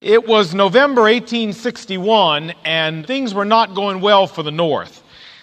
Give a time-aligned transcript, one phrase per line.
[0.00, 5.02] It was November 1861, and things were not going well for the North.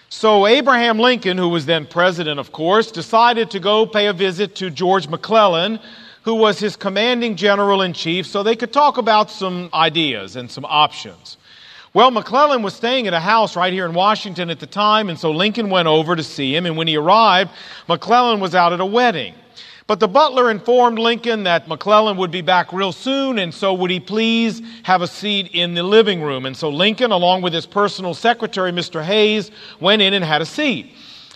[0.10, 4.56] So Abraham Lincoln, who was then president, of course, decided to go pay a visit
[4.56, 5.80] to George McClellan,
[6.24, 10.50] who was his commanding general in chief, so they could talk about some ideas and
[10.50, 11.38] some options.
[11.94, 15.20] Well, McClellan was staying at a house right here in Washington at the time, and
[15.20, 17.52] so Lincoln went over to see him, and when he arrived,
[17.88, 19.36] McClellan was out at a wedding.
[19.88, 23.90] But the butler informed Lincoln that McClellan would be back real soon, and so would
[23.90, 26.46] he please have a seat in the living room.
[26.46, 29.02] And so Lincoln, along with his personal secretary, Mr.
[29.02, 30.94] Hayes, went in and had a seat.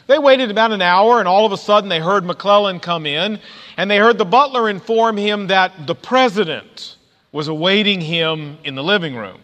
[0.07, 3.39] They waited about an hour, and all of a sudden they heard McClellan come in,
[3.77, 6.97] and they heard the butler inform him that the president
[7.31, 9.39] was awaiting him in the living room.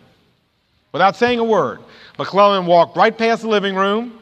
[0.92, 1.80] Without saying a word,
[2.20, 4.17] McClellan walked right past the living room,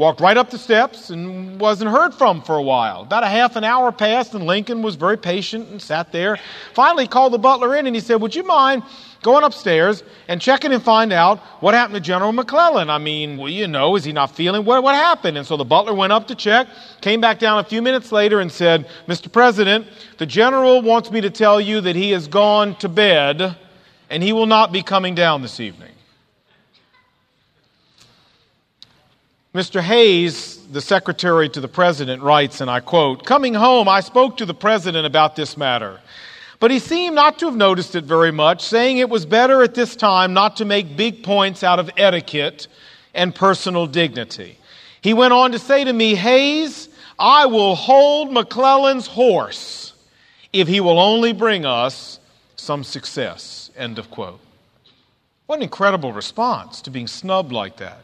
[0.00, 3.02] walked right up the steps and wasn't heard from for a while.
[3.02, 6.38] About a half an hour passed, and Lincoln was very patient and sat there.
[6.72, 8.82] Finally, called the butler in and he said, Would you mind
[9.22, 12.88] going upstairs and checking and find out what happened to General McClellan?
[12.88, 15.36] I mean, well, you know, is he not feeling what, what happened?
[15.36, 16.66] And so the butler went up to check,
[17.02, 19.30] came back down a few minutes later and said, Mr.
[19.30, 23.54] President, the general wants me to tell you that he has gone to bed
[24.08, 25.92] and he will not be coming down this evening.
[29.52, 29.80] Mr.
[29.80, 34.46] Hayes, the secretary to the president, writes, and I quote Coming home, I spoke to
[34.46, 35.98] the president about this matter,
[36.60, 39.74] but he seemed not to have noticed it very much, saying it was better at
[39.74, 42.68] this time not to make big points out of etiquette
[43.12, 44.56] and personal dignity.
[45.00, 49.94] He went on to say to me, Hayes, I will hold McClellan's horse
[50.52, 52.20] if he will only bring us
[52.54, 53.72] some success.
[53.76, 54.38] End of quote.
[55.46, 58.02] What an incredible response to being snubbed like that.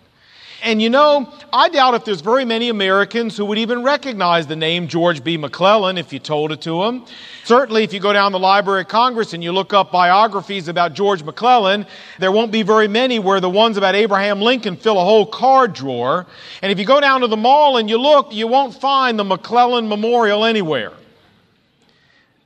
[0.62, 4.56] And you know, I doubt if there's very many Americans who would even recognize the
[4.56, 5.36] name George B.
[5.36, 7.04] McClellan if you told it to them.
[7.44, 10.94] Certainly, if you go down the Library of Congress and you look up biographies about
[10.94, 11.86] George McClellan,
[12.18, 15.74] there won't be very many where the ones about Abraham Lincoln fill a whole card
[15.74, 16.26] drawer.
[16.62, 19.24] And if you go down to the mall and you look, you won't find the
[19.24, 20.92] McClellan Memorial anywhere.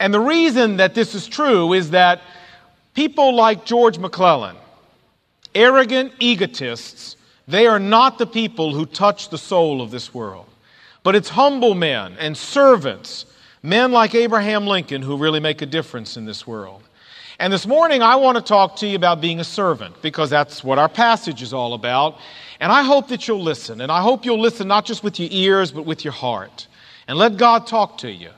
[0.00, 2.22] And the reason that this is true is that
[2.94, 4.56] people like George McClellan,
[5.54, 7.16] arrogant egotists,
[7.50, 10.47] they are not the people who touch the soul of this world,
[11.03, 13.27] but it's humble men and servants,
[13.62, 16.83] men like Abraham Lincoln, who really make a difference in this world.
[17.41, 20.62] And this morning, I want to talk to you about being a servant because that's
[20.62, 22.19] what our passage is all about.
[22.61, 23.81] And I hope that you'll listen.
[23.81, 26.67] And I hope you'll listen not just with your ears, but with your heart.
[27.09, 28.28] And let God talk to you.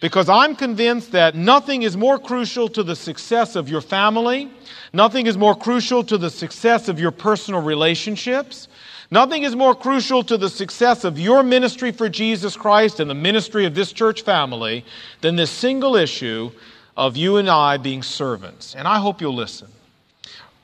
[0.00, 4.50] Because I'm convinced that nothing is more crucial to the success of your family,
[4.92, 8.68] nothing is more crucial to the success of your personal relationships,
[9.10, 13.14] nothing is more crucial to the success of your ministry for Jesus Christ and the
[13.14, 14.84] ministry of this church family
[15.22, 16.50] than this single issue
[16.96, 18.74] of you and I being servants.
[18.74, 19.68] And I hope you'll listen.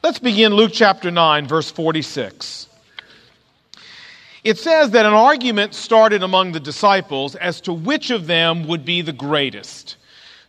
[0.02, 2.68] Let's begin Luke chapter 9, verse 46.
[4.44, 8.84] It says that an argument started among the disciples as to which of them would
[8.84, 9.96] be the greatest.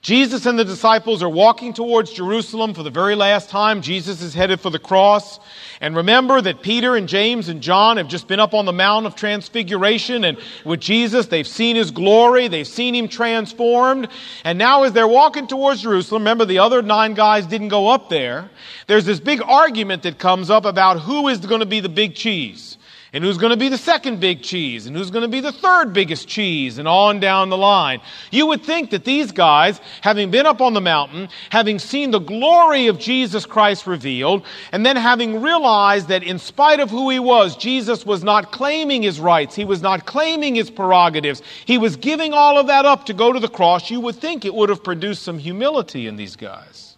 [0.01, 3.83] Jesus and the disciples are walking towards Jerusalem for the very last time.
[3.83, 5.39] Jesus is headed for the cross.
[5.79, 9.05] And remember that Peter and James and John have just been up on the Mount
[9.05, 14.07] of Transfiguration and with Jesus, they've seen his glory, they've seen him transformed.
[14.43, 18.09] And now as they're walking towards Jerusalem, remember the other nine guys didn't go up
[18.09, 18.49] there.
[18.87, 22.15] There's this big argument that comes up about who is going to be the big
[22.15, 22.77] cheese
[23.13, 25.51] and who's going to be the second big cheese, and who's going to be the
[25.51, 28.01] third biggest cheese, and on down the line.
[28.31, 32.19] You would think that these guys, having been up on the mountain, having seen the
[32.19, 37.19] glory of Jesus Christ revealed, and then having realized that in spite of who he
[37.19, 41.95] was, Jesus was not claiming his rights, he was not claiming his prerogatives, he was
[41.95, 44.69] giving all of that up to go to the cross, you would think it would
[44.69, 46.97] have produced some humility in these guys.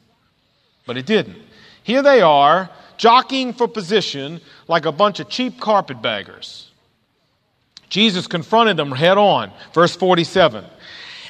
[0.85, 1.41] But it didn't.
[1.83, 6.71] Here they are jockeying for position like a bunch of cheap carpetbaggers.
[7.89, 9.51] Jesus confronted them head on.
[9.73, 10.65] Verse 47.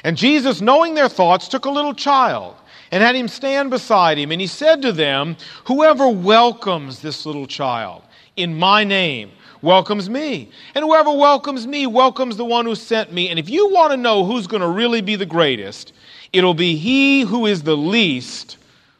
[0.04, 2.56] And Jesus, knowing their thoughts, took a little child
[2.90, 4.32] and had him stand beside him.
[4.32, 8.02] And he said to them, Whoever welcomes this little child
[8.36, 9.32] in my name
[9.62, 10.50] welcomes me.
[10.74, 13.28] And whoever welcomes me welcomes the one who sent me.
[13.28, 15.92] And if you want to know who's going to really be the greatest,
[16.32, 18.58] it'll be he who is the least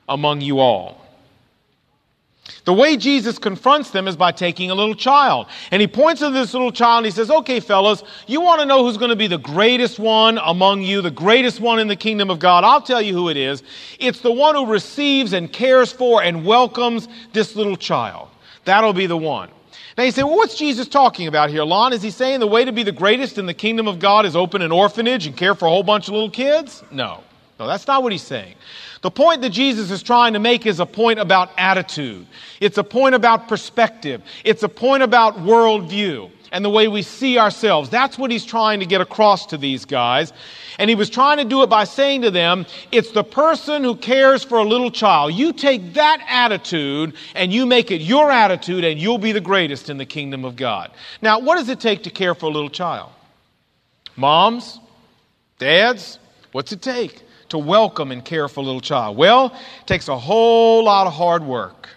[0.08, 1.06] among you all.
[2.64, 5.46] The way Jesus confronts them is by taking a little child.
[5.70, 8.66] And he points to this little child and he says, Okay, fellas, you want to
[8.66, 11.96] know who's going to be the greatest one among you, the greatest one in the
[11.96, 12.64] kingdom of God?
[12.64, 13.62] I'll tell you who it is.
[13.98, 18.28] It's the one who receives and cares for and welcomes this little child.
[18.64, 19.50] That'll be the one.
[19.96, 21.92] Now you say, well, what's Jesus talking about here, Lon?
[21.92, 24.37] Is he saying the way to be the greatest in the kingdom of God is
[24.37, 26.82] open an orphanage and care for a whole bunch of little kids?
[26.90, 27.22] No.
[27.58, 28.54] No, that's not what he's saying.
[29.02, 32.26] The point that Jesus is trying to make is a point about attitude.
[32.60, 34.22] It's a point about perspective.
[34.44, 37.90] It's a point about worldview and the way we see ourselves.
[37.90, 40.32] That's what he's trying to get across to these guys.
[40.78, 43.96] And he was trying to do it by saying to them, it's the person who
[43.96, 45.34] cares for a little child.
[45.34, 49.90] You take that attitude and you make it your attitude, and you'll be the greatest
[49.90, 50.90] in the kingdom of God.
[51.20, 53.10] Now, what does it take to care for a little child?
[54.16, 54.81] Moms,
[55.58, 56.19] dads,
[56.52, 59.16] what's it take to welcome and care for a little child?
[59.16, 59.46] Well,
[59.81, 61.88] it takes a whole lot of hard work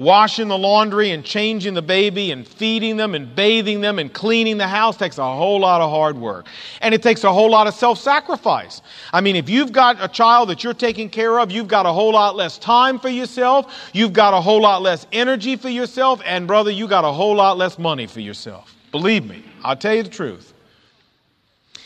[0.00, 4.56] washing the laundry and changing the baby and feeding them and bathing them and cleaning
[4.56, 6.46] the house takes a whole lot of hard work.
[6.80, 8.80] And it takes a whole lot of self sacrifice.
[9.12, 11.92] I mean, if you've got a child that you're taking care of, you've got a
[11.92, 16.22] whole lot less time for yourself, you've got a whole lot less energy for yourself,
[16.24, 18.74] and brother, you got a whole lot less money for yourself.
[18.92, 20.54] Believe me, I'll tell you the truth.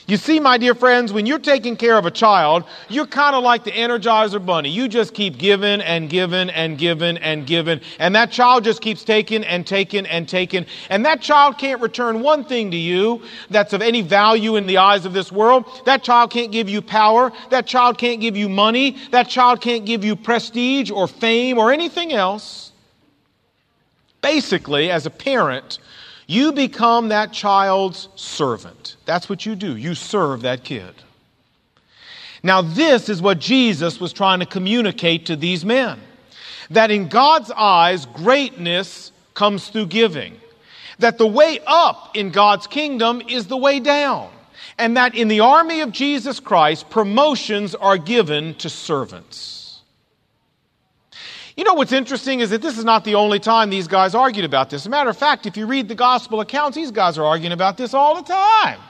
[0.06, 3.42] You see, my dear friends, when you're taking care of a child, you're kind of
[3.42, 4.68] like the Energizer Bunny.
[4.68, 9.02] You just keep giving and giving and giving and giving, and that child just keeps
[9.02, 10.66] taking and taking and taking.
[10.90, 14.76] And that child can't return one thing to you that's of any value in the
[14.76, 15.64] eyes of this world.
[15.86, 17.32] That child can't give you power.
[17.48, 18.98] That child can't give you money.
[19.10, 22.72] That child can't give you prestige or fame or anything else.
[24.20, 25.78] Basically, as a parent,
[26.26, 28.96] you become that child's servant.
[29.04, 29.76] That's what you do.
[29.76, 30.94] You serve that kid.
[32.42, 36.00] Now, this is what Jesus was trying to communicate to these men
[36.70, 40.34] that in God's eyes, greatness comes through giving.
[40.98, 44.30] That the way up in God's kingdom is the way down.
[44.78, 49.63] And that in the army of Jesus Christ, promotions are given to servants.
[51.56, 54.44] You know what's interesting is that this is not the only time these guys argued
[54.44, 54.82] about this.
[54.82, 57.52] As a matter of fact, if you read the gospel accounts, these guys are arguing
[57.52, 58.80] about this all the time.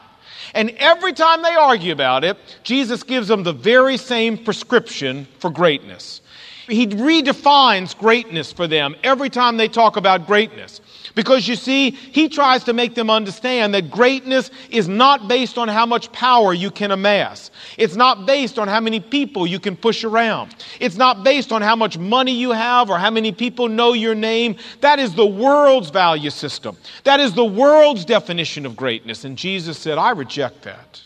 [0.55, 5.51] And every time they argue about it, Jesus gives them the very same prescription for
[5.51, 6.23] greatness.
[6.67, 10.81] He redefines greatness for them every time they talk about greatness.
[11.15, 15.69] Because you see, he tries to make them understand that greatness is not based on
[15.69, 17.51] how much power you can amass.
[17.79, 20.57] It's not based on how many people you can push around.
[20.81, 24.15] It's not based on how much money you have or how many people know your
[24.15, 24.57] name.
[24.81, 26.77] That is the world's value system.
[27.05, 29.25] That is the world's definition of greatness.
[29.25, 31.01] And Jesus said, I reject that.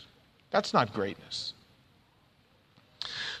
[0.49, 1.53] That's not greatness.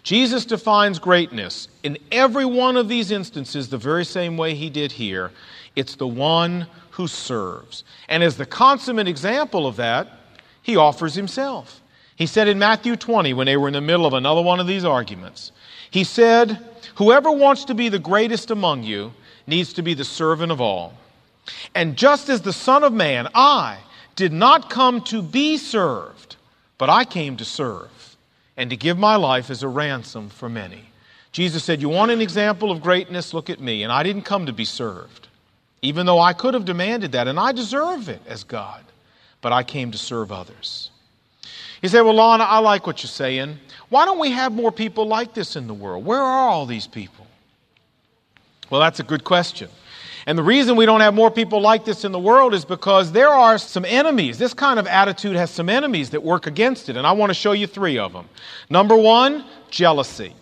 [0.03, 4.91] Jesus defines greatness in every one of these instances the very same way he did
[4.91, 5.31] here
[5.75, 7.83] it's the one who serves.
[8.09, 10.09] And as the consummate example of that,
[10.61, 11.81] he offers himself.
[12.15, 14.67] He said in Matthew 20, when they were in the middle of another one of
[14.67, 15.53] these arguments,
[15.89, 16.59] he said,
[16.95, 19.13] Whoever wants to be the greatest among you
[19.47, 20.93] needs to be the servant of all.
[21.73, 23.77] And just as the Son of Man, I
[24.15, 26.35] did not come to be served,
[26.77, 27.89] but I came to serve
[28.59, 30.83] and to give my life as a ransom for many.
[31.31, 33.33] Jesus said, You want an example of greatness?
[33.33, 33.81] Look at me.
[33.81, 35.29] And I didn't come to be served
[35.81, 38.83] even though I could have demanded that, and I deserve it as God,
[39.41, 40.91] but I came to serve others.
[41.81, 43.57] He said, Well, Lon, I like what you're saying.
[43.87, 46.05] Why don't we have more people like this in the world?
[46.05, 47.25] Where are all these people?
[48.69, 49.69] Well, that's a good question.
[50.29, 53.11] And the reason we don't have more people like this in the world is because
[53.11, 54.37] there are some enemies.
[54.37, 57.33] This kind of attitude has some enemies that work against it, and I want to
[57.33, 58.29] show you three of them.
[58.69, 60.35] Number one, jealousy.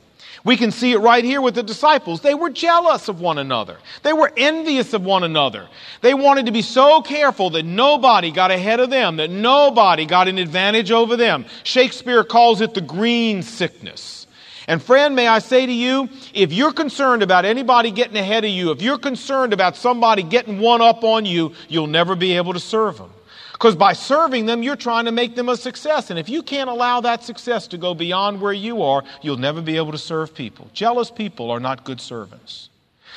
[0.43, 2.19] We can see it right here with the disciples.
[2.19, 3.77] They were jealous of one another.
[4.03, 5.69] They were envious of one another.
[6.01, 10.27] They wanted to be so careful that nobody got ahead of them, that nobody got
[10.27, 11.45] an advantage over them.
[11.63, 14.26] Shakespeare calls it the green sickness.
[14.67, 18.51] And friend, may I say to you, if you're concerned about anybody getting ahead of
[18.51, 22.51] you, if you're concerned about somebody getting one up on you, you'll never be able
[22.51, 23.11] to serve them.
[23.53, 26.11] Because by serving them, you're trying to make them a success.
[26.11, 29.61] And if you can't allow that success to go beyond where you are, you'll never
[29.61, 30.69] be able to serve people.
[30.73, 32.69] Jealous people are not good servants.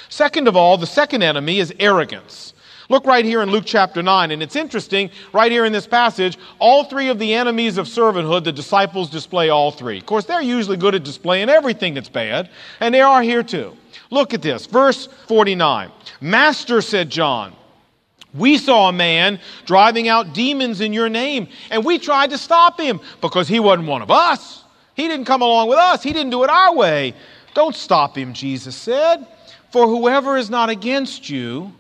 [0.09, 2.55] Second of all, the second enemy is arrogance.
[2.91, 6.37] Look right here in Luke chapter 9, and it's interesting, right here in this passage,
[6.59, 9.99] all three of the enemies of servanthood, the disciples display all three.
[9.99, 13.77] Of course, they're usually good at displaying everything that's bad, and they are here too.
[14.11, 15.93] Look at this, verse 49.
[16.21, 17.55] Master, said John,
[18.35, 22.81] we saw a man driving out demons in your name, and we tried to stop
[22.81, 24.65] him because he wasn't one of us.
[24.97, 27.15] He didn't come along with us, he didn't do it our way.
[27.55, 29.29] Don't stop him, Jesus said,
[29.71, 31.73] for whoever is not against you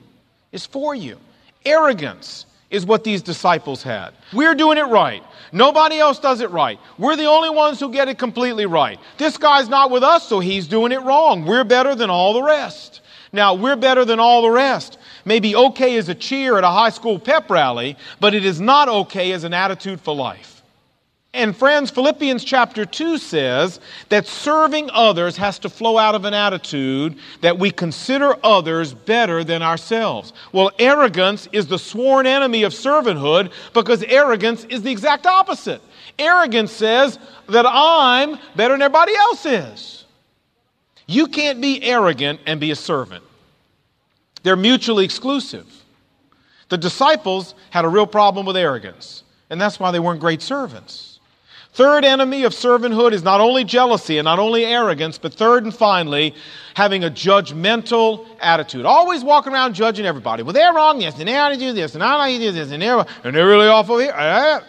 [0.52, 1.18] is for you.
[1.64, 4.10] Arrogance is what these disciples had.
[4.32, 5.22] We're doing it right.
[5.52, 6.78] Nobody else does it right.
[6.98, 9.00] We're the only ones who get it completely right.
[9.18, 11.44] This guy's not with us, so he's doing it wrong.
[11.44, 13.00] We're better than all the rest.
[13.32, 16.90] Now, we're better than all the rest Maybe okay as a cheer at a high
[16.90, 20.59] school pep rally, but it is not okay as an attitude for life.
[21.32, 26.34] And friends, Philippians chapter 2 says that serving others has to flow out of an
[26.34, 30.32] attitude that we consider others better than ourselves.
[30.52, 35.80] Well, arrogance is the sworn enemy of servanthood because arrogance is the exact opposite.
[36.18, 37.16] Arrogance says
[37.48, 40.04] that I'm better than everybody else is.
[41.06, 43.24] You can't be arrogant and be a servant,
[44.42, 45.66] they're mutually exclusive.
[46.70, 51.09] The disciples had a real problem with arrogance, and that's why they weren't great servants.
[51.72, 55.74] Third enemy of servanthood is not only jealousy and not only arrogance, but third and
[55.74, 56.34] finally,
[56.74, 58.84] having a judgmental attitude.
[58.84, 60.42] Always walking around judging everybody.
[60.42, 62.52] Well, they're wrong, yes, and they ought to do this, and I like to do
[62.52, 64.12] this, and they're, and they're really awful here.
[64.12, 64.60] Uh,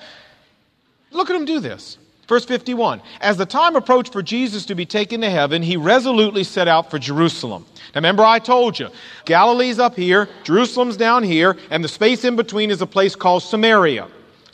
[1.11, 1.97] look at them do this.
[2.27, 6.43] Verse 51 As the time approached for Jesus to be taken to heaven, he resolutely
[6.43, 7.65] set out for Jerusalem.
[7.93, 8.89] Now, remember, I told you,
[9.25, 13.41] Galilee's up here, Jerusalem's down here, and the space in between is a place called
[13.41, 14.07] Samaria.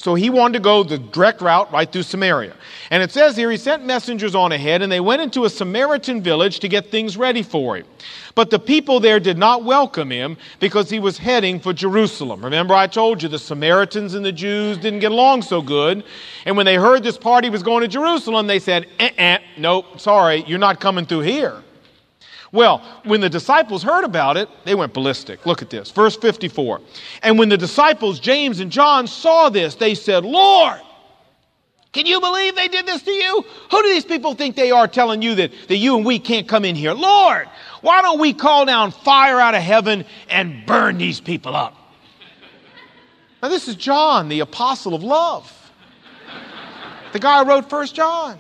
[0.08, 2.56] So he wanted to go the direct route right through Samaria.
[2.92, 6.22] And it says here, he sent messengers on ahead, and they went into a Samaritan
[6.22, 7.86] village to get things ready for him.
[8.34, 12.42] But the people there did not welcome him because he was heading for Jerusalem.
[12.42, 16.06] Remember, I told you the Samaritans and the Jews didn't get along so good.
[16.46, 20.00] And when they heard this party was going to Jerusalem, they said, eh, eh, nope,
[20.00, 21.62] sorry, you're not coming through here.
[22.52, 25.46] Well, when the disciples heard about it, they went ballistic.
[25.46, 25.92] Look at this.
[25.92, 26.82] Verse 54.
[27.24, 30.80] And when the disciples, James and John, saw this, they said, Lord,
[31.92, 33.44] can you believe they did this to you?
[33.72, 36.48] Who do these people think they are telling you that, that you and we can't
[36.48, 36.94] come in here?
[36.94, 37.48] Lord,
[37.82, 41.76] why don't we call down fire out of heaven and burn these people up?
[43.42, 45.52] Now, this is John, the apostle of love,
[47.14, 48.40] the guy who wrote First John.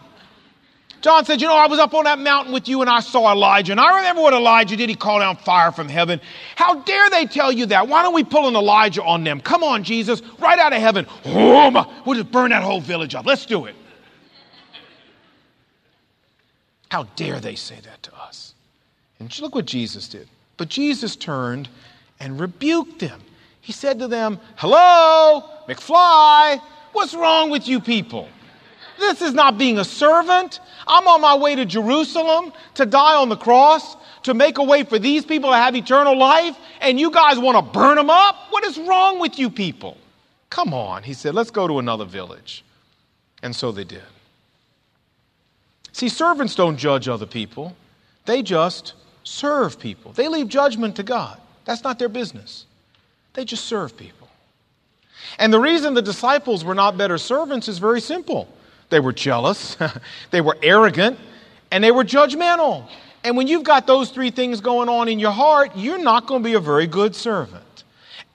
[1.02, 3.32] John said, You know, I was up on that mountain with you and I saw
[3.32, 3.72] Elijah.
[3.72, 4.90] And I remember what Elijah did.
[4.90, 6.20] He called down fire from heaven.
[6.56, 7.88] How dare they tell you that?
[7.88, 9.40] Why don't we pull an Elijah on them?
[9.40, 11.06] Come on, Jesus, right out of heaven.
[11.26, 13.26] We'll just burn that whole village up.
[13.26, 13.76] Let's do it.
[16.90, 18.54] How dare they say that to us?
[19.20, 20.28] And look what Jesus did.
[20.58, 21.70] But Jesus turned
[22.20, 23.22] and rebuked them.
[23.62, 26.62] He said to them, Hello, McFly,
[26.94, 28.30] what's wrong with you people?
[29.00, 30.60] This is not being a servant.
[30.88, 34.84] I'm on my way to Jerusalem to die on the cross, to make a way
[34.84, 38.36] for these people to have eternal life, and you guys want to burn them up?
[38.50, 39.98] What is wrong with you people?
[40.50, 42.64] Come on, he said, let's go to another village.
[43.44, 44.04] And so they did.
[45.92, 47.76] See, servants don't judge other people,
[48.26, 50.12] they just serve people.
[50.14, 51.40] They leave judgment to God.
[51.66, 52.66] That's not their business.
[53.34, 54.28] They just serve people.
[55.40, 58.48] And the reason the disciples were not better servants is very simple.
[58.90, 59.78] They were jealous,
[60.32, 61.20] they were arrogant,
[61.72, 62.88] and they were judgmental.
[63.24, 66.44] And when you've got those three things going on in your heart, you're not going
[66.44, 67.84] to be a very good servant.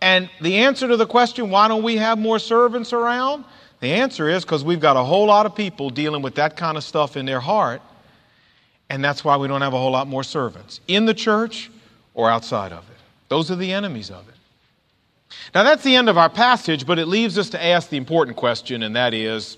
[0.02, 3.44] And the answer to the question, why don't we have more servants around?
[3.80, 6.76] The answer is because we've got a whole lot of people dealing with that kind
[6.76, 7.80] of stuff in their heart.
[8.90, 11.71] And that's why we don't have a whole lot more servants in the church
[12.14, 12.97] or outside of it.
[13.28, 14.35] Those are the enemies of it.
[15.54, 18.37] Now, that's the end of our passage, but it leaves us to ask the important
[18.37, 19.56] question, and that is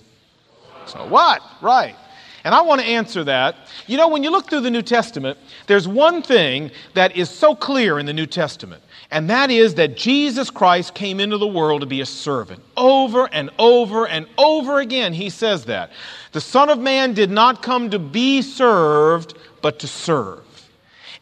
[0.86, 1.42] so what?
[1.60, 1.96] Right.
[2.44, 3.56] And I want to answer that.
[3.86, 7.54] You know, when you look through the New Testament, there's one thing that is so
[7.54, 11.80] clear in the New Testament, and that is that Jesus Christ came into the world
[11.80, 12.62] to be a servant.
[12.76, 15.90] Over and over and over again, he says that.
[16.32, 20.42] The Son of Man did not come to be served, but to serve.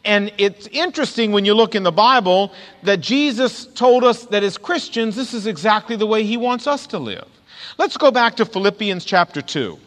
[0.05, 2.51] And it's interesting when you look in the Bible
[2.83, 6.85] that Jesus told us that as Christians, this is exactly the way he wants us
[6.87, 7.27] to live.
[7.77, 9.79] Let's go back to Philippians chapter 2.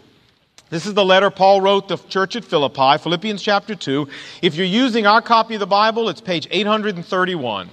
[0.70, 4.08] This is the letter Paul wrote the church at Philippi, Philippians chapter 2.
[4.42, 7.70] If you're using our copy of the Bible, it's page 831.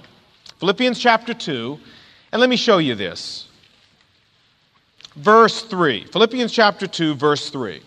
[0.60, 1.80] Philippians chapter 2.
[2.30, 3.48] And let me show you this.
[5.16, 6.04] Verse 3.
[6.04, 7.82] Philippians chapter 2, verse 3.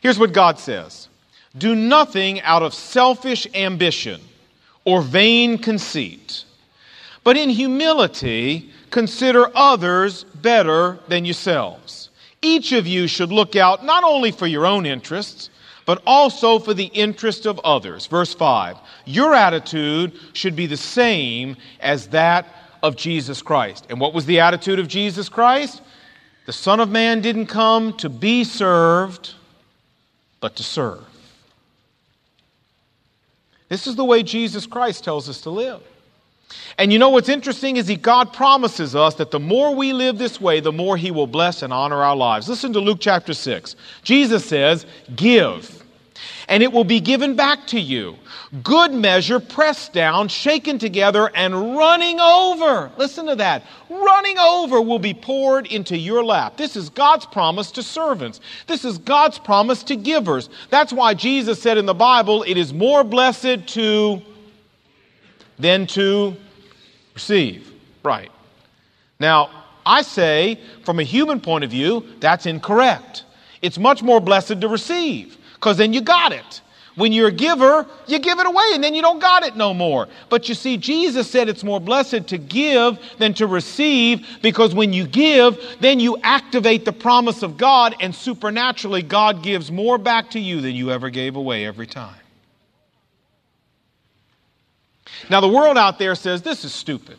[0.00, 1.08] Here's what God says
[1.58, 4.20] Do nothing out of selfish ambition
[4.84, 6.44] or vain conceit,
[7.24, 12.10] but in humility consider others better than yourselves.
[12.42, 15.50] Each of you should look out not only for your own interests,
[15.84, 18.06] but also for the interest of others.
[18.06, 18.76] Verse 5
[19.06, 22.46] Your attitude should be the same as that
[22.82, 23.86] of Jesus Christ.
[23.88, 25.80] And what was the attitude of Jesus Christ?
[26.46, 29.34] The Son of Man didn't come to be served,
[30.40, 31.04] but to serve.
[33.68, 35.82] This is the way Jesus Christ tells us to live.
[36.78, 40.18] And you know what's interesting is that God promises us that the more we live
[40.18, 42.48] this way, the more He will bless and honor our lives.
[42.48, 43.76] Listen to Luke chapter 6.
[44.02, 44.84] Jesus says,
[45.14, 45.84] Give,
[46.48, 48.16] and it will be given back to you.
[48.62, 52.90] Good measure, pressed down, shaken together, and running over.
[52.96, 53.64] Listen to that.
[53.88, 56.56] Running over will be poured into your lap.
[56.56, 58.40] This is God's promise to servants.
[58.66, 60.48] This is God's promise to givers.
[60.70, 64.22] That's why Jesus said in the Bible, it is more blessed to
[65.58, 66.36] than to
[67.14, 67.70] receive.
[68.02, 68.30] Right.
[69.18, 69.50] Now,
[69.84, 73.24] I say, from a human point of view, that's incorrect.
[73.62, 76.60] It's much more blessed to receive because then you got it.
[76.96, 79.74] When you're a giver, you give it away and then you don't got it no
[79.74, 80.08] more.
[80.30, 84.94] But you see, Jesus said it's more blessed to give than to receive because when
[84.94, 90.30] you give, then you activate the promise of God and supernaturally God gives more back
[90.30, 92.16] to you than you ever gave away every time.
[95.30, 97.18] Now, the world out there says this is stupid.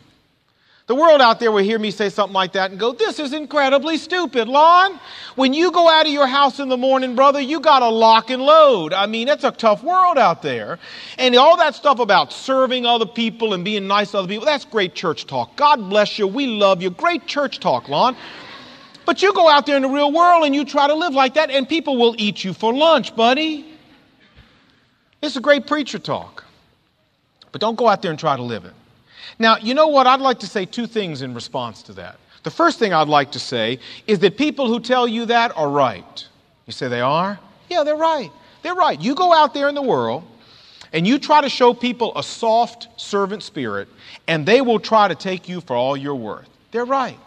[0.88, 3.34] The world out there will hear me say something like that and go, This is
[3.34, 4.48] incredibly stupid.
[4.48, 4.98] Lon,
[5.36, 8.30] when you go out of your house in the morning, brother, you got to lock
[8.30, 8.94] and load.
[8.94, 10.78] I mean, it's a tough world out there.
[11.18, 14.64] And all that stuff about serving other people and being nice to other people, that's
[14.64, 15.54] great church talk.
[15.56, 16.26] God bless you.
[16.26, 16.88] We love you.
[16.88, 18.16] Great church talk, Lon.
[19.04, 21.34] But you go out there in the real world and you try to live like
[21.34, 23.66] that, and people will eat you for lunch, buddy.
[25.20, 26.44] It's a great preacher talk.
[27.52, 28.74] But don't go out there and try to live it.
[29.38, 30.06] Now, you know what?
[30.06, 32.18] I'd like to say two things in response to that.
[32.42, 35.68] The first thing I'd like to say is that people who tell you that are
[35.68, 36.26] right.
[36.66, 37.38] You say they are?
[37.68, 38.30] Yeah, they're right.
[38.62, 39.00] They're right.
[39.00, 40.24] You go out there in the world
[40.92, 43.88] and you try to show people a soft servant spirit,
[44.26, 46.48] and they will try to take you for all you're worth.
[46.70, 47.18] They're right.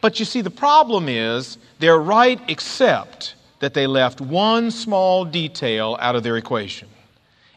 [0.00, 5.96] But you see, the problem is they're right except that they left one small detail
[6.00, 6.88] out of their equation.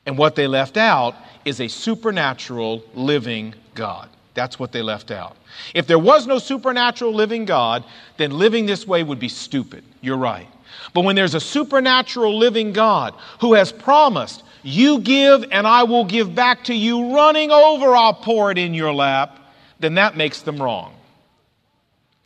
[0.06, 4.10] And what they left out is a supernatural living God.
[4.34, 5.38] That's what they left out.
[5.74, 7.84] If there was no supernatural living God,
[8.18, 9.84] then living this way would be stupid.
[10.02, 10.48] You're right.
[10.94, 16.06] But when there's a supernatural living God who has promised, you give and I will
[16.06, 19.40] give back to you, running over, I'll pour it in your lap,
[19.80, 20.96] then that makes them wrong.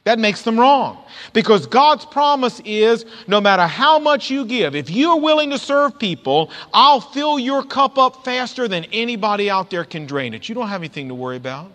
[0.07, 1.03] That makes them wrong.
[1.33, 5.99] Because God's promise is no matter how much you give, if you're willing to serve
[5.99, 10.47] people, I'll fill your cup up faster than anybody out there can drain it.
[10.47, 11.73] You don't have anything to worry about.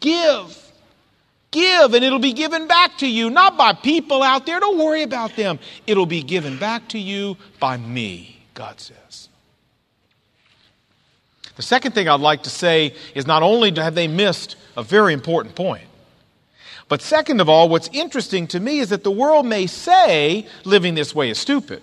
[0.00, 0.72] Give.
[1.50, 4.60] Give, and it'll be given back to you, not by people out there.
[4.60, 5.58] Don't worry about them.
[5.86, 9.30] It'll be given back to you by me, God says.
[11.56, 15.14] The second thing I'd like to say is not only have they missed a very
[15.14, 15.84] important point,
[16.90, 20.96] but second of all, what's interesting to me is that the world may say living
[20.96, 21.82] this way is stupid.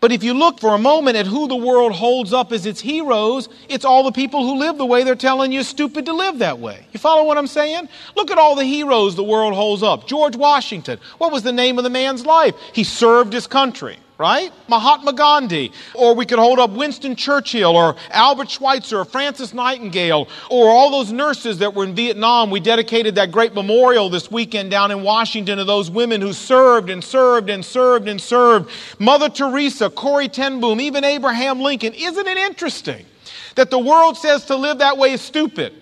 [0.00, 2.80] But if you look for a moment at who the world holds up as its
[2.80, 6.38] heroes, it's all the people who live the way they're telling you stupid to live
[6.38, 6.86] that way.
[6.92, 7.90] You follow what I'm saying?
[8.16, 10.06] Look at all the heroes the world holds up.
[10.06, 10.98] George Washington.
[11.18, 12.54] What was the name of the man's life?
[12.72, 14.52] He served his country right?
[14.68, 15.72] Mahatma Gandhi.
[15.94, 20.90] Or we could hold up Winston Churchill or Albert Schweitzer or Frances Nightingale or all
[20.90, 22.50] those nurses that were in Vietnam.
[22.50, 26.90] We dedicated that great memorial this weekend down in Washington to those women who served
[26.90, 28.70] and served and served and served.
[28.98, 31.92] Mother Teresa, Corrie ten Boom, even Abraham Lincoln.
[31.92, 33.04] Isn't it interesting
[33.54, 35.74] that the world says to live that way is stupid?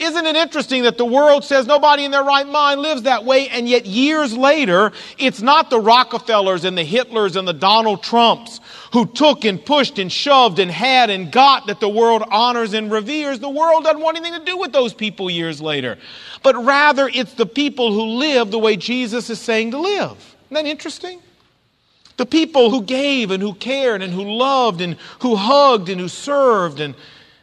[0.00, 3.50] Isn't it interesting that the world says nobody in their right mind lives that way,
[3.50, 8.60] and yet years later, it's not the Rockefellers and the Hitlers and the Donald Trumps
[8.94, 12.90] who took and pushed and shoved and had and got that the world honors and
[12.90, 13.40] reveres.
[13.40, 15.98] The world doesn't want anything to do with those people years later.
[16.42, 20.12] But rather, it's the people who live the way Jesus is saying to live.
[20.46, 21.20] Isn't that interesting?
[22.16, 26.08] The people who gave and who cared and who loved and who hugged and who
[26.08, 26.94] served and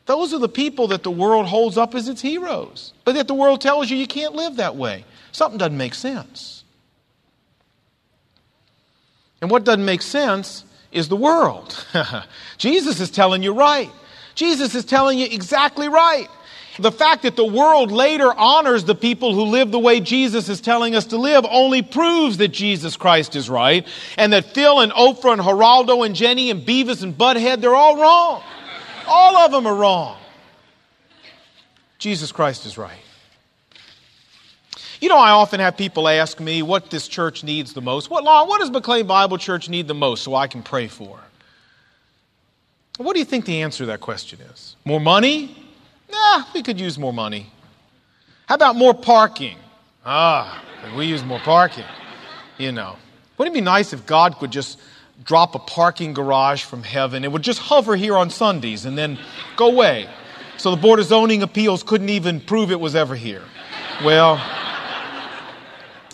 [0.07, 3.33] those are the people that the world holds up as its heroes, but that the
[3.33, 5.05] world tells you you can't live that way.
[5.33, 6.63] Something doesn't make sense.
[9.41, 11.85] And what doesn't make sense is the world.
[12.57, 13.91] Jesus is telling you right.
[14.33, 16.27] Jesus is telling you exactly right.
[16.79, 20.61] The fact that the world later honors the people who live the way Jesus is
[20.61, 24.91] telling us to live only proves that Jesus Christ is right and that Phil and
[24.91, 28.43] Oprah and Geraldo and Jenny and Beavis and Butthead, they're all wrong.
[29.07, 30.17] All of them are wrong.
[31.97, 33.01] Jesus Christ is right.
[34.99, 38.09] You know, I often have people ask me what this church needs the most.
[38.09, 41.19] What, Lon, what does McLean Bible Church need the most so I can pray for?
[42.97, 44.75] What do you think the answer to that question is?
[44.83, 45.55] More money?
[46.11, 47.51] Nah, we could use more money.
[48.47, 49.57] How about more parking?
[50.03, 50.63] Ah,
[50.95, 51.83] we use more parking.
[52.57, 52.97] You know.
[53.37, 54.79] Wouldn't it be nice if God could just
[55.23, 57.23] drop a parking garage from heaven.
[57.23, 59.19] It would just hover here on Sundays and then
[59.55, 60.09] go away.
[60.57, 63.43] So the Board of Zoning Appeals couldn't even prove it was ever here.
[64.03, 64.41] Well,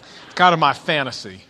[0.02, 1.42] it's kind of my fantasy.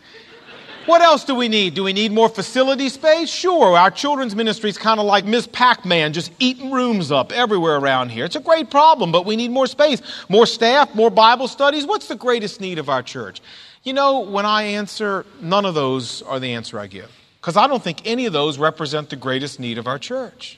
[0.86, 1.76] What else do we need?
[1.76, 3.30] Do we need more facility space?
[3.30, 3.78] Sure.
[3.78, 7.78] Our children's ministry is kind of like Miss Pac Man, just eating rooms up everywhere
[7.78, 8.26] around here.
[8.26, 11.86] It's a great problem, but we need more space, more staff, more Bible studies.
[11.86, 13.42] What's the greatest need of our church?
[13.84, 17.10] You know, when I answer, none of those are the answer I give.
[17.44, 20.58] Because I don't think any of those represent the greatest need of our church.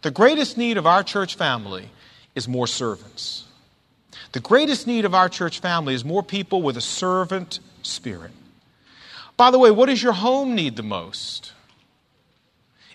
[0.00, 1.90] The greatest need of our church family
[2.34, 3.44] is more servants.
[4.32, 8.30] The greatest need of our church family is more people with a servant spirit.
[9.36, 11.52] By the way, what does your home need the most?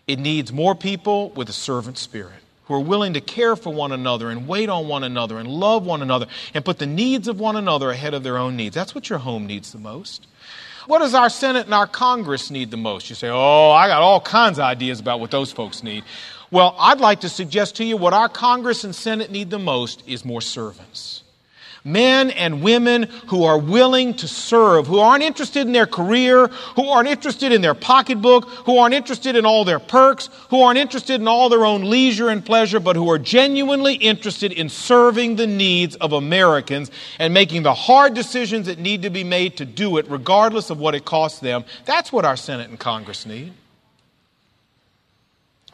[0.08, 3.92] It needs more people with a servant spirit who are willing to care for one
[3.92, 7.40] another and wait on one another and love one another and put the needs of
[7.40, 8.74] one another ahead of their own needs.
[8.74, 10.26] That's what your home needs the most.
[10.88, 13.10] What does our Senate and our Congress need the most?
[13.10, 16.04] You say, oh, I got all kinds of ideas about what those folks need.
[16.50, 20.04] Well, I'd like to suggest to you what our Congress and Senate need the most
[20.08, 21.24] is more servants
[21.84, 26.88] men and women who are willing to serve, who aren't interested in their career, who
[26.88, 31.20] aren't interested in their pocketbook, who aren't interested in all their perks, who aren't interested
[31.20, 35.48] in all their own leisure and pleasure, but who are genuinely interested in serving the
[35.48, 39.98] needs of Americans and making the hard decisions that need to be made to do
[39.98, 41.64] it, regardless of what it costs them.
[41.86, 43.54] That's what our Senate and Congress need.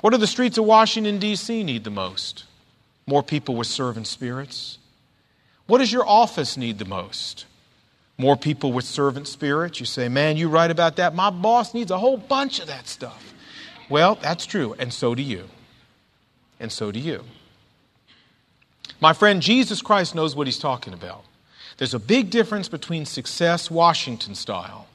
[0.02, 1.64] What do the streets of Washington, D.C.
[1.64, 2.46] need the most?
[3.08, 4.78] More people with servant spirits
[5.68, 7.46] what does your office need the most?
[8.18, 9.80] More people with servant spirits.
[9.80, 11.14] You say, man, you right about that.
[11.14, 13.34] My boss needs a whole bunch of that stuff.
[13.90, 15.46] Well, that's true, and so do you.
[16.60, 17.24] And so do you.
[19.00, 21.24] My friend, Jesus Christ knows what he's talking about.
[21.78, 24.87] There's a big difference between success Washington style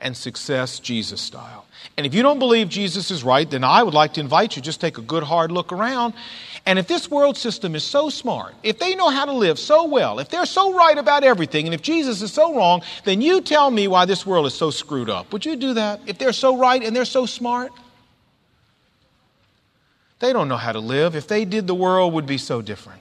[0.00, 1.66] and success Jesus style.
[1.96, 4.62] And if you don't believe Jesus is right, then I would like to invite you
[4.62, 6.14] just take a good hard look around.
[6.66, 9.86] And if this world system is so smart, if they know how to live so
[9.86, 13.40] well, if they're so right about everything, and if Jesus is so wrong, then you
[13.40, 15.32] tell me why this world is so screwed up.
[15.32, 16.00] Would you do that?
[16.06, 17.72] If they're so right and they're so smart?
[20.20, 21.14] They don't know how to live.
[21.14, 23.00] If they did, the world would be so different.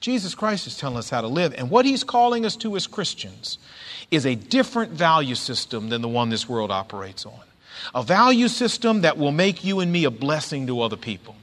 [0.00, 1.54] Jesus Christ is telling us how to live.
[1.54, 3.58] And what he's calling us to as Christians
[4.10, 7.40] is a different value system than the one this world operates on.
[7.94, 11.36] A value system that will make you and me a blessing to other people.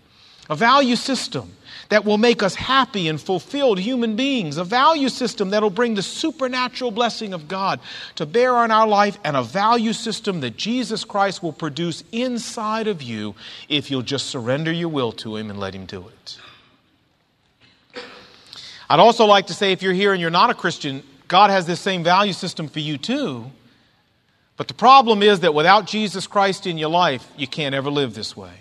[0.49, 1.53] A value system
[1.89, 4.57] that will make us happy and fulfilled human beings.
[4.57, 7.79] A value system that will bring the supernatural blessing of God
[8.15, 12.87] to bear on our life, and a value system that Jesus Christ will produce inside
[12.87, 13.35] of you
[13.69, 16.37] if you'll just surrender your will to Him and let Him do it.
[18.89, 21.65] I'd also like to say if you're here and you're not a Christian, God has
[21.65, 23.49] this same value system for you too.
[24.55, 28.13] But the problem is that without Jesus Christ in your life, you can't ever live
[28.13, 28.53] this way.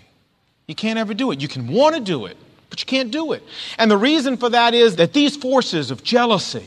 [0.65, 1.39] You can't ever do it.
[1.39, 2.35] You can want to do it,
[2.71, 3.43] but you can't do it.
[3.77, 6.65] And the reason for that is that these forces of jealousy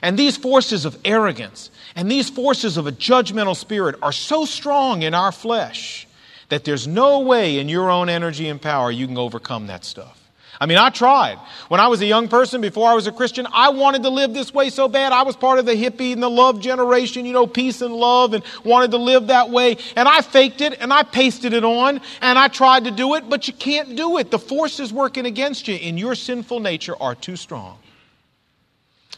[0.00, 5.02] and these forces of arrogance and these forces of a judgmental spirit are so strong
[5.02, 6.06] in our flesh
[6.50, 10.27] that there's no way in your own energy and power you can overcome that stuff.
[10.60, 11.38] I mean, I tried.
[11.68, 14.34] When I was a young person, before I was a Christian, I wanted to live
[14.34, 15.12] this way so bad.
[15.12, 18.34] I was part of the hippie and the love generation, you know, peace and love,
[18.34, 19.76] and wanted to live that way.
[19.94, 23.28] And I faked it and I pasted it on and I tried to do it,
[23.30, 24.32] but you can't do it.
[24.32, 27.78] The forces working against you in your sinful nature are too strong.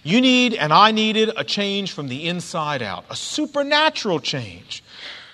[0.03, 4.83] You need, and I needed, a change from the inside out, a supernatural change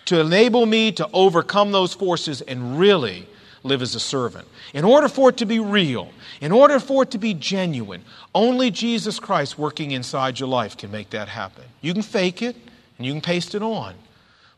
[0.06, 3.26] to enable me to overcome those forces and really
[3.66, 4.46] live as a servant.
[4.72, 8.70] In order for it to be real, in order for it to be genuine, only
[8.70, 11.64] Jesus Christ working inside your life can make that happen.
[11.80, 12.56] You can fake it
[12.96, 13.94] and you can paste it on.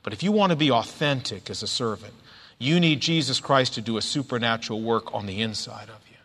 [0.03, 2.14] But if you want to be authentic as a servant,
[2.59, 6.16] you need Jesus Christ to do a supernatural work on the inside of you.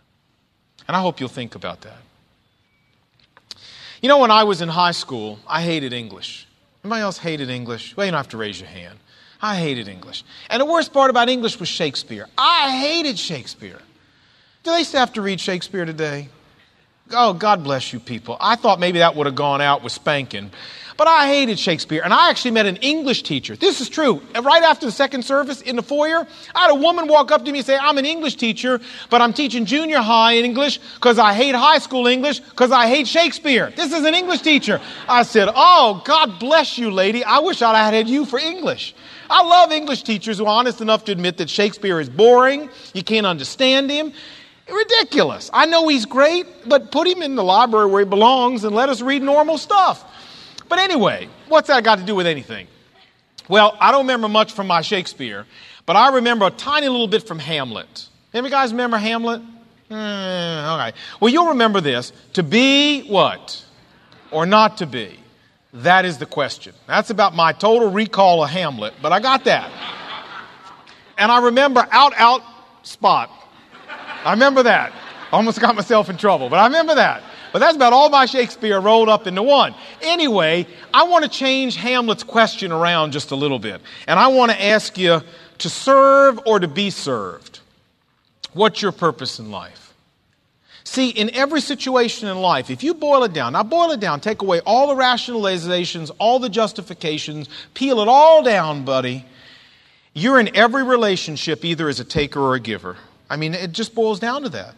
[0.88, 1.98] And I hope you'll think about that.
[4.02, 6.48] You know, when I was in high school, I hated English.
[6.84, 7.96] Anybody else hated English?
[7.96, 9.00] Well, you don't have to raise your hand.
[9.44, 10.24] I hated English.
[10.50, 12.28] And the worst part about English was Shakespeare.
[12.38, 13.80] I hated Shakespeare.
[14.64, 16.30] Do they still have to read Shakespeare today?
[17.12, 18.38] Oh, God bless you people.
[18.40, 20.50] I thought maybe that would have gone out with spanking.
[20.96, 22.02] But I hated Shakespeare.
[22.02, 23.58] And I actually met an English teacher.
[23.58, 24.22] This is true.
[24.42, 26.26] Right after the second service in the foyer,
[26.56, 28.80] I had a woman walk up to me and say, I'm an English teacher,
[29.10, 32.88] but I'm teaching junior high in English because I hate high school English because I
[32.88, 33.74] hate Shakespeare.
[33.76, 34.80] This is an English teacher.
[35.10, 37.26] I said, Oh, God bless you, lady.
[37.26, 38.96] I wish I had had you for English.
[39.30, 43.04] I love English teachers who are honest enough to admit that Shakespeare is boring, you
[43.04, 44.14] can't understand him.
[44.70, 45.50] Ridiculous.
[45.54, 48.90] I know he's great, but put him in the library where he belongs and let
[48.90, 50.04] us read normal stuff.
[50.70, 52.68] But anyway, what's that got to do with anything?
[53.50, 55.46] Well, I don't remember much from my Shakespeare,
[55.86, 58.08] but I remember a tiny little bit from Hamlet.
[58.34, 59.42] Any guys remember Hamlet?
[59.92, 60.98] Mm, okay.
[61.20, 62.14] Well, you'll remember this.
[62.34, 63.64] To be what?
[64.32, 65.20] Or not to be.
[65.74, 66.74] That is the question.
[66.86, 69.72] That's about my total recall of Hamlet, but I got that.
[71.18, 72.42] And I remember out, out,
[72.84, 73.32] spot.
[74.24, 74.94] I remember that.
[75.32, 77.24] Almost got myself in trouble, but I remember that.
[77.52, 79.74] But that's about all my Shakespeare rolled up into one.
[80.02, 83.82] Anyway, I want to change Hamlet's question around just a little bit.
[84.08, 85.22] And I want to ask you
[85.60, 87.62] to serve or to be served.
[88.54, 89.83] What's your purpose in life?
[90.94, 94.20] See, in every situation in life, if you boil it down, now boil it down,
[94.20, 99.26] take away all the rationalizations, all the justifications, peel it all down, buddy.
[100.14, 102.96] You're in every relationship either as a taker or a giver.
[103.28, 104.76] I mean, it just boils down to that.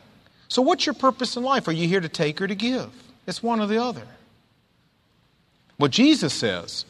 [0.47, 1.67] So, what's your purpose in life?
[1.67, 2.91] Are you here to take or to give?
[3.27, 4.07] It's one or the other.
[5.75, 6.85] What Jesus says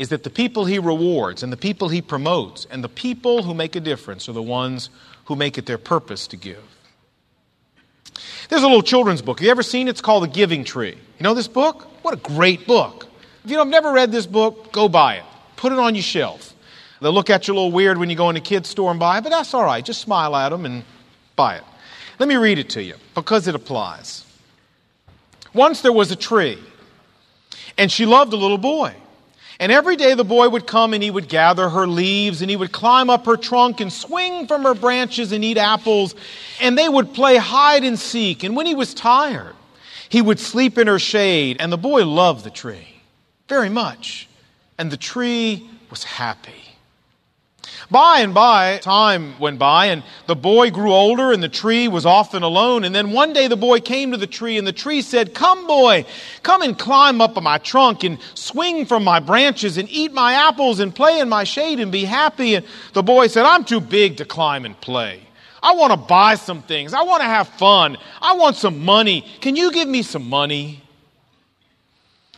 [0.00, 3.54] is that the people he rewards and the people he promotes and the people who
[3.54, 4.90] make a difference are the ones
[5.26, 6.73] who make it their purpose to give.
[8.48, 9.38] There's a little children's book.
[9.38, 9.92] Have you ever seen it?
[9.92, 10.90] It's called The Giving Tree.
[10.90, 11.88] You know this book?
[12.02, 13.06] What a great book.
[13.44, 15.24] If you have never read this book, go buy it.
[15.56, 16.54] Put it on your shelf.
[17.00, 19.00] They'll look at you a little weird when you go in a kid's store and
[19.00, 19.84] buy it, but that's all right.
[19.84, 20.84] Just smile at them and
[21.36, 21.64] buy it.
[22.18, 24.24] Let me read it to you because it applies.
[25.52, 26.58] Once there was a tree,
[27.76, 28.94] and she loved a little boy.
[29.60, 32.56] And every day the boy would come and he would gather her leaves and he
[32.56, 36.14] would climb up her trunk and swing from her branches and eat apples.
[36.60, 38.42] And they would play hide and seek.
[38.42, 39.54] And when he was tired,
[40.08, 41.58] he would sleep in her shade.
[41.60, 43.02] And the boy loved the tree
[43.48, 44.28] very much.
[44.76, 46.63] And the tree was happy.
[47.90, 52.06] By and by, time went by, and the boy grew older, and the tree was
[52.06, 52.84] often alone.
[52.84, 55.66] And then one day the boy came to the tree, and the tree said, Come,
[55.66, 56.06] boy,
[56.42, 60.32] come and climb up on my trunk, and swing from my branches, and eat my
[60.32, 62.54] apples, and play in my shade, and be happy.
[62.54, 65.20] And the boy said, I'm too big to climb and play.
[65.62, 66.92] I want to buy some things.
[66.92, 67.96] I want to have fun.
[68.20, 69.26] I want some money.
[69.40, 70.83] Can you give me some money?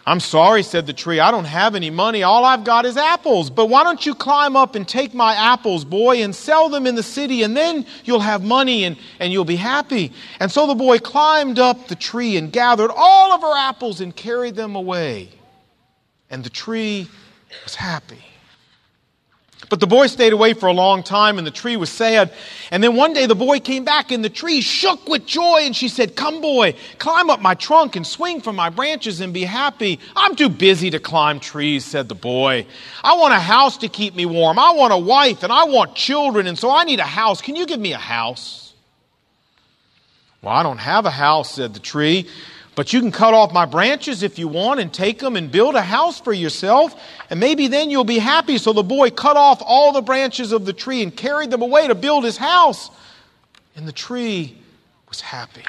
[0.08, 1.18] I'm sorry, said the tree.
[1.18, 2.22] I don't have any money.
[2.22, 3.50] All I've got is apples.
[3.50, 6.94] But why don't you climb up and take my apples, boy, and sell them in
[6.94, 10.12] the city, and then you'll have money and, and you'll be happy.
[10.38, 14.14] And so the boy climbed up the tree and gathered all of her apples and
[14.14, 15.28] carried them away.
[16.30, 17.08] And the tree
[17.64, 18.22] was happy.
[19.68, 22.32] But the boy stayed away for a long time and the tree was sad.
[22.70, 25.74] And then one day the boy came back and the tree shook with joy and
[25.74, 29.42] she said, Come, boy, climb up my trunk and swing from my branches and be
[29.42, 29.98] happy.
[30.14, 32.66] I'm too busy to climb trees, said the boy.
[33.02, 34.58] I want a house to keep me warm.
[34.58, 37.40] I want a wife and I want children, and so I need a house.
[37.40, 38.72] Can you give me a house?
[40.42, 42.28] Well, I don't have a house, said the tree.
[42.76, 45.74] But you can cut off my branches if you want and take them and build
[45.74, 46.94] a house for yourself,
[47.30, 48.58] and maybe then you'll be happy.
[48.58, 51.88] So the boy cut off all the branches of the tree and carried them away
[51.88, 52.90] to build his house.
[53.76, 54.58] And the tree
[55.08, 55.64] was happy.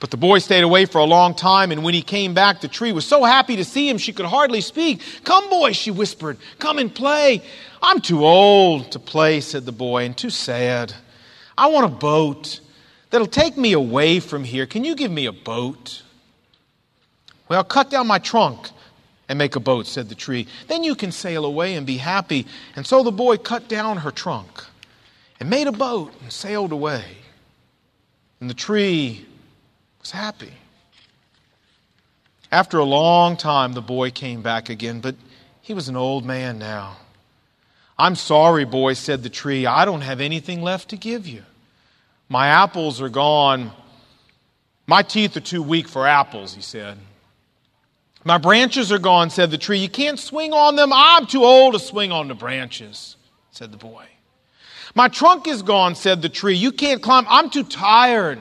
[0.00, 2.68] But the boy stayed away for a long time, and when he came back, the
[2.68, 5.00] tree was so happy to see him she could hardly speak.
[5.22, 7.40] Come, boy, she whispered, come and play.
[7.80, 10.92] I'm too old to play, said the boy, and too sad.
[11.56, 12.58] I want a boat
[13.14, 14.66] that'll take me away from here.
[14.66, 16.02] Can you give me a boat?
[17.48, 18.70] Well, cut down my trunk
[19.28, 20.48] and make a boat, said the tree.
[20.66, 22.44] Then you can sail away and be happy.
[22.74, 24.64] And so the boy cut down her trunk
[25.38, 27.04] and made a boat and sailed away.
[28.40, 29.24] And the tree
[30.00, 30.54] was happy.
[32.50, 35.14] After a long time, the boy came back again, but
[35.60, 36.96] he was an old man now.
[37.96, 39.66] I'm sorry, boy, said the tree.
[39.66, 41.44] I don't have anything left to give you.
[42.34, 43.70] My apples are gone.
[44.88, 46.98] My teeth are too weak for apples, he said.
[48.24, 49.78] My branches are gone, said the tree.
[49.78, 50.90] You can't swing on them.
[50.92, 53.14] I'm too old to swing on the branches,
[53.52, 54.06] said the boy.
[54.96, 56.56] My trunk is gone, said the tree.
[56.56, 57.24] You can't climb.
[57.28, 58.40] I'm too tired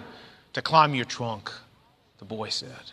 [0.53, 1.51] to climb your trunk,
[2.17, 2.91] the boy said.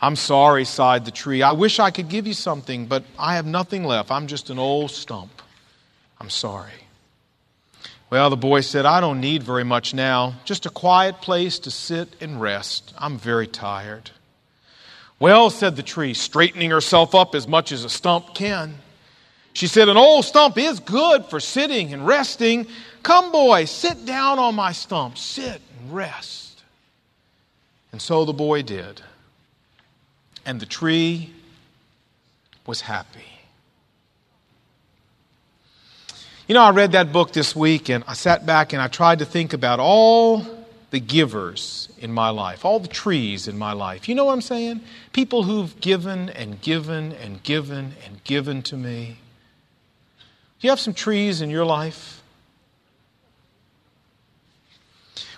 [0.00, 1.42] I'm sorry, sighed the tree.
[1.42, 4.10] I wish I could give you something, but I have nothing left.
[4.10, 5.42] I'm just an old stump.
[6.18, 6.79] I'm sorry.
[8.10, 11.70] Well, the boy said, I don't need very much now, just a quiet place to
[11.70, 12.92] sit and rest.
[12.98, 14.10] I'm very tired.
[15.20, 18.74] Well, said the tree, straightening herself up as much as a stump can.
[19.52, 22.66] She said, An old stump is good for sitting and resting.
[23.04, 26.62] Come, boy, sit down on my stump, sit and rest.
[27.92, 29.00] And so the boy did.
[30.44, 31.32] And the tree
[32.66, 33.29] was happy.
[36.50, 39.20] You know, I read that book this week and I sat back and I tried
[39.20, 40.44] to think about all
[40.90, 44.08] the givers in my life, all the trees in my life.
[44.08, 44.80] You know what I'm saying?
[45.12, 49.18] People who've given and given and given and given to me.
[50.58, 52.20] Do you have some trees in your life?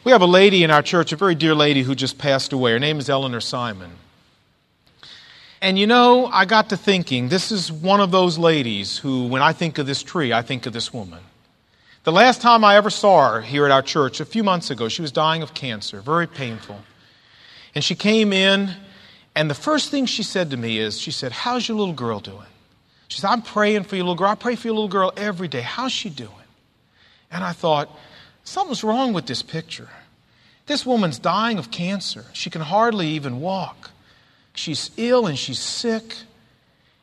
[0.04, 2.72] We have a lady in our church, a very dear lady who just passed away.
[2.72, 3.90] Her name is Eleanor Simon.
[5.62, 9.42] And you know, I got to thinking, this is one of those ladies who, when
[9.42, 11.20] I think of this tree, I think of this woman.
[12.02, 14.88] The last time I ever saw her here at our church, a few months ago,
[14.88, 16.80] she was dying of cancer, very painful.
[17.76, 18.74] And she came in,
[19.36, 22.18] and the first thing she said to me is, She said, How's your little girl
[22.18, 22.50] doing?
[23.06, 24.30] She said, I'm praying for your little girl.
[24.30, 25.60] I pray for your little girl every day.
[25.60, 26.32] How's she doing?
[27.30, 27.88] And I thought,
[28.42, 29.90] Something's wrong with this picture.
[30.66, 32.24] This woman's dying of cancer.
[32.32, 33.91] She can hardly even walk.
[34.54, 36.14] She's ill and she's sick.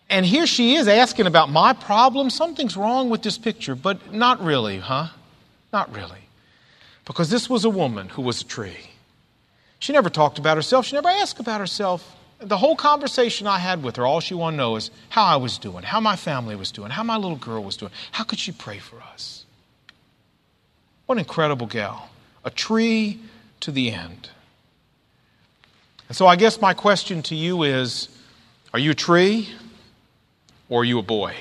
[0.09, 2.29] And here she is asking about my problem.
[2.29, 5.07] Something's wrong with this picture, but not really, huh?
[5.71, 6.19] Not really.
[7.05, 8.91] Because this was a woman who was a tree.
[9.79, 12.15] She never talked about herself, she never asked about herself.
[12.41, 15.35] The whole conversation I had with her, all she wanted to know is how I
[15.35, 17.91] was doing, how my family was doing, how my little girl was doing.
[18.11, 19.45] How could she pray for us?
[21.05, 22.09] What an incredible gal.
[22.45, 23.19] A tree
[23.59, 24.29] to the end.
[26.09, 28.09] And so I guess my question to you is
[28.73, 29.49] are you a tree
[30.67, 31.35] or are you a boy?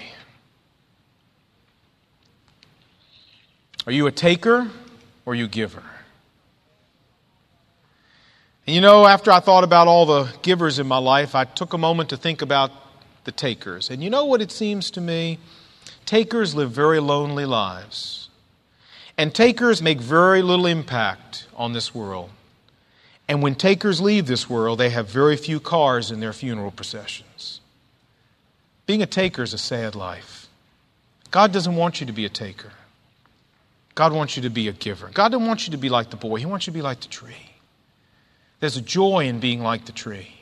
[3.87, 4.71] Are you a taker
[5.25, 5.83] or are you a giver?
[8.67, 11.73] And you know, after I thought about all the givers in my life, I took
[11.73, 12.71] a moment to think about
[13.25, 13.89] the takers.
[13.89, 15.39] And you know what it seems to me?
[16.05, 18.29] Takers live very lonely lives.
[19.17, 22.29] And takers make very little impact on this world.
[23.29, 27.61] And when takers leave this world, they have very few cars in their funeral processions.
[28.87, 30.47] Being a taker is a sad life.
[31.31, 32.73] God doesn't want you to be a taker.
[33.95, 35.11] God wants you to be a giver.
[35.13, 37.01] God doesn't want you to be like the boy, He wants you to be like
[37.01, 37.51] the tree.
[38.61, 40.35] There's a joy in being like the tree.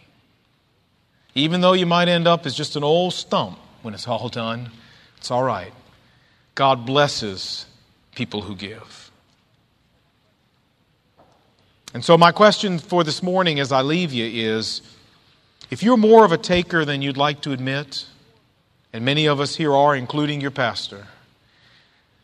[1.35, 4.71] Even though you might end up as just an old stump when it's all done,
[5.19, 5.73] it's all right.
[6.55, 7.67] God blesses
[8.15, 9.06] people who give.
[11.97, 14.83] And so, my question for this morning as I leave you is
[15.71, 18.05] if you're more of a taker than you'd like to admit,
[18.93, 21.07] and many of us here are, including your pastor,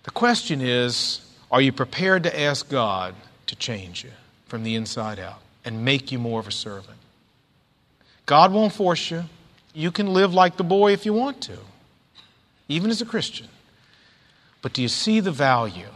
[0.03, 3.15] the question is are you prepared to ask God
[3.47, 4.11] to change you
[4.45, 6.99] from the inside out and make you more of a servant?
[8.27, 9.25] God won't force you.
[9.73, 11.57] You can live like the boy if you want to,
[12.69, 13.49] even as a Christian.
[14.61, 15.89] But do you see the value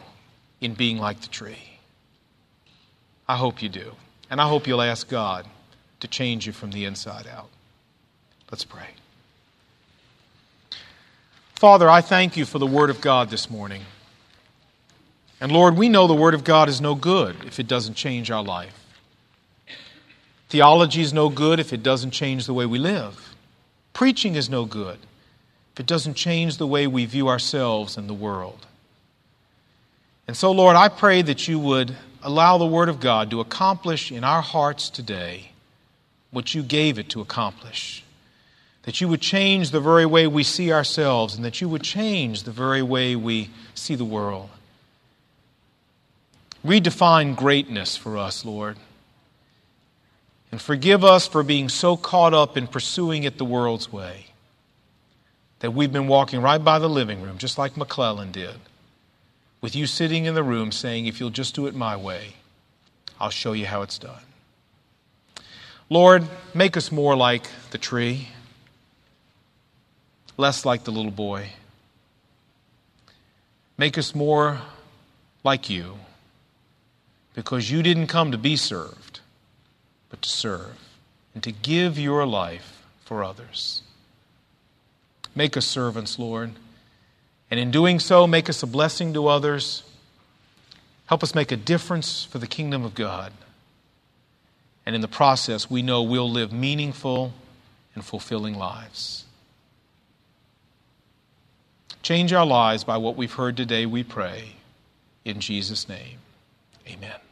[0.62, 1.76] in being like the tree?
[3.29, 3.93] I hope you do.
[4.31, 5.47] And I hope you'll ask God
[6.01, 7.49] to change you from the inside out.
[8.51, 8.89] Let's pray.
[11.55, 13.83] Father, I thank you for the Word of God this morning.
[15.41, 18.31] And Lord, we know the Word of God is no good if it doesn't change
[18.31, 18.85] our life.
[20.49, 23.35] Theology is no good if it doesn't change the way we live.
[23.93, 24.99] Preaching is no good
[25.73, 28.67] if it doesn't change the way we view ourselves and the world.
[30.29, 34.11] And so, Lord, I pray that you would allow the Word of God to accomplish
[34.11, 35.53] in our hearts today
[36.33, 38.03] what you gave it to accomplish.
[38.83, 42.43] That you would change the very way we see ourselves and that you would change
[42.43, 44.51] the very way we see the world.
[46.65, 48.77] Redefine greatness for us, Lord.
[50.51, 54.27] And forgive us for being so caught up in pursuing it the world's way
[55.61, 58.57] that we've been walking right by the living room, just like McClellan did
[59.66, 62.35] with you sitting in the room saying, If you'll just do it my way,
[63.18, 64.22] I'll show you how it's done.
[65.90, 66.22] Lord,
[66.55, 68.29] make us more like the tree,
[70.37, 71.48] less like the little boy.
[73.76, 74.61] Make us more
[75.42, 75.98] like you,
[77.35, 79.18] because you didn't come to be served,
[80.11, 80.79] but to serve
[81.35, 83.83] and to give your life for others.
[85.35, 86.52] Make us servants, Lord.
[87.51, 89.83] And in doing so, make us a blessing to others.
[91.07, 93.33] Help us make a difference for the kingdom of God.
[94.85, 97.33] And in the process, we know we'll live meaningful
[97.95, 99.25] and fulfilling lives.
[102.03, 104.55] Change our lives by what we've heard today, we pray.
[105.25, 106.19] In Jesus' name,
[106.87, 107.26] amen.